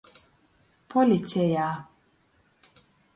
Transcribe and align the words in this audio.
Policejā. 0.93 1.67